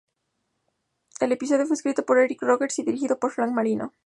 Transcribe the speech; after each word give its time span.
El 1.19 1.31
episodio 1.31 1.67
fue 1.67 1.75
escrito 1.75 2.07
por 2.07 2.17
Eric 2.17 2.41
Rogers 2.41 2.79
y 2.79 2.83
dirigido 2.83 3.19
por 3.19 3.29
Frank 3.29 3.51
Marino. 3.51 3.93